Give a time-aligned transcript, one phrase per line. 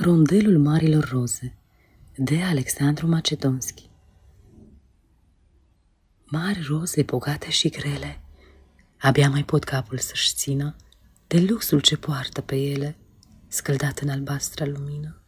[0.00, 1.56] Rondelul Marilor Roze
[2.16, 3.90] de Alexandru Macedonski
[6.24, 8.20] Mari roze bogate și grele,
[8.98, 10.76] abia mai pot capul să-și țină
[11.26, 12.96] de luxul ce poartă pe ele,
[13.48, 15.22] scăldat în albastra lumină.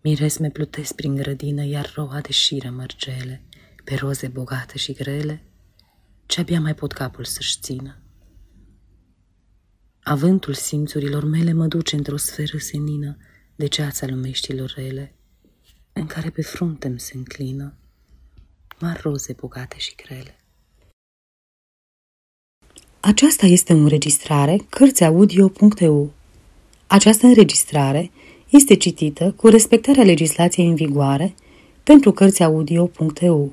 [0.00, 3.42] Miresme plutesc prin grădină, iar roa de șiră mărgele,
[3.84, 5.42] pe roze bogate și grele,
[6.26, 8.03] ce abia mai pot capul să-și țină.
[10.06, 13.16] Avântul simțurilor mele mă duce într-o sferă senină
[13.54, 15.14] de ceața lumeștilor rele,
[15.92, 17.74] în care pe frunte se înclină
[18.80, 20.38] mari roze bogate și grele.
[23.00, 26.12] Aceasta este o înregistrare Cărțiaudio.eu.
[26.86, 28.10] Această înregistrare
[28.48, 31.34] este citită cu respectarea legislației în vigoare
[31.82, 33.52] pentru Cărțiaudio.eu.